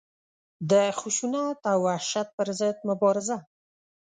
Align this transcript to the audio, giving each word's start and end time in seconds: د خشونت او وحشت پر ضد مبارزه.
د 0.71 0.73
خشونت 0.99 1.59
او 1.71 1.77
وحشت 1.87 2.27
پر 2.37 2.47
ضد 2.59 2.77
مبارزه. 2.89 3.37